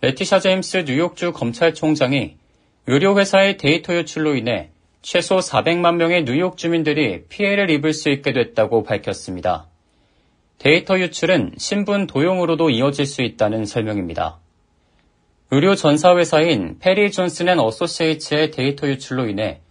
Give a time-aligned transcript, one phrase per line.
[0.00, 2.36] 레티샤 제임스 뉴욕주 검찰총장이
[2.86, 4.70] 의료회사의 데이터 유출로 인해
[5.02, 9.66] 최소 400만 명의 뉴욕 주민들이 피해를 입을 수 있게 됐다고 밝혔습니다.
[10.58, 14.38] 데이터 유출은 신분 도용으로도 이어질 수 있다는 설명입니다.
[15.50, 19.62] 의료 전사회사인 페리 존슨 앤 어소시에이츠의 데이터 유출로 인해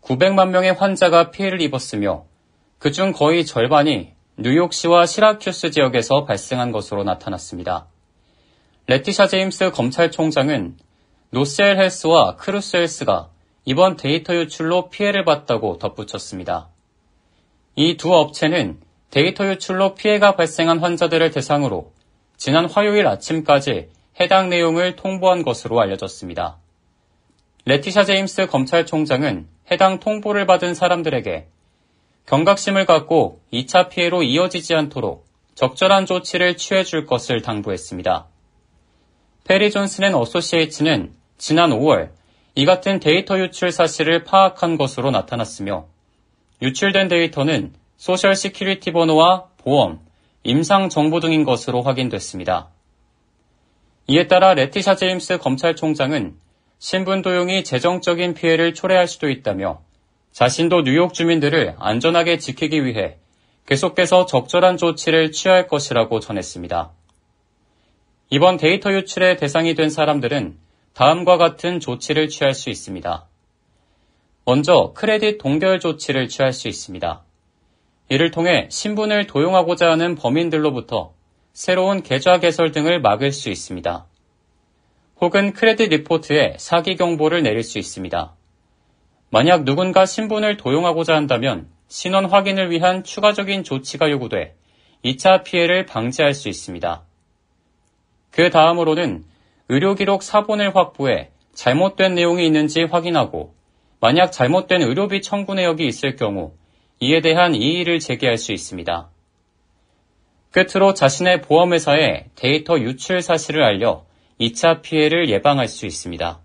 [0.00, 2.24] 900만 명의 환자가 피해를 입었으며
[2.78, 7.88] 그중 거의 절반이 뉴욕시와 시라큐스 지역에서 발생한 것으로 나타났습니다.
[8.86, 10.76] 레티샤 제임스 검찰총장은
[11.30, 13.30] 노스웰 헬스와 크라우스 헬스가
[13.64, 16.68] 이번 데이터 유출로 피해를 봤다고 덧붙였습니다.
[17.76, 18.78] 이 두 업체는
[19.10, 21.92] 데이터 유출로 피해가 발생한 환자들을 대상으로
[22.36, 23.88] 지난 화요일 아침까지
[24.20, 26.58] 해당 내용을 통보한 것으로 알려졌습니다.
[27.64, 31.48] 레티샤 제임스 검찰총장은 해당 통보를 받은 사람들에게
[32.26, 35.24] 경각심을 갖고 2차 피해로 이어지지 않도록
[35.54, 38.28] 적절한 조치를 취해 줄 것을 당부했습니다.
[39.44, 42.10] 페리 존슨 앤 어소시에이츠는 지난 5월
[42.54, 45.86] 이 같은 데이터 유출 사실을 파악한 것으로 나타났으며
[46.62, 50.00] 유출된 데이터는 Social Security 번호와 보험,
[50.44, 52.70] 임상 정보 등인 것으로 확인됐습니다.
[54.06, 56.36] 이에 따라 레티샤 제임스 검찰총장은
[56.78, 59.82] 신분 도용이 재정적인 피해를 초래할 수도 있다며
[60.32, 63.18] 자신도 뉴욕 주민들을 안전하게 지키기 위해
[63.66, 66.92] 계속해서 적절한 조치를 취할 것이라고 전했습니다.
[68.34, 70.56] 이번 데이터 유출의 대상이 된 사람들은
[70.92, 73.28] 다음과 같은 조치를 취할 수 있습니다.
[74.44, 77.22] 먼저 크레딧 동결 조치를 취할 수 있습니다.
[78.08, 81.14] 이를 통해 신분을 도용하고자 하는 범인들로부터
[81.52, 84.04] 새로운 계좌 개설 등을 막을 수 있습니다.
[85.20, 88.34] 혹은 credit report에 사기 경보를 내릴 수 있습니다.
[89.30, 94.56] 만약 누군가 신분을 도용하고자 한다면 신원 확인을 위한 추가적인 조치가 요구돼
[95.04, 97.04] 2차 피해를 방지할 수 있습니다.
[98.34, 99.24] 그 다음으로는
[99.68, 103.54] 의료기록 사본을 확보해 잘못된 내용이 있는지 확인하고
[104.00, 106.52] 만약 잘못된 의료비 청구 내역이 있을 경우
[106.98, 109.08] 이에 대한 이의를 제기할 수 있습니다.
[110.50, 114.04] 끝으로 자신의 보험회사에 데이터 유출 사실을 알려
[114.40, 116.40] 2차 피해를 예방할 수 있습니다.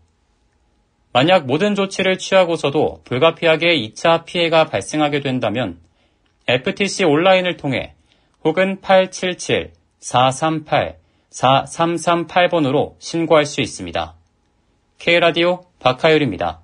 [1.12, 5.80] 만약 모든 조치를 취하고서도 불가피하게 2차 피해가 발생하게 된다면
[6.48, 7.96] FTC 온라인을 통해
[8.44, 11.00] 혹은 877-438
[11.32, 14.16] 4338번으로 신고할 수 있습니다.
[14.98, 16.62] K라디오 박하율입니다.